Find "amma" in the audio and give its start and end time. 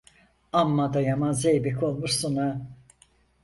0.53-0.89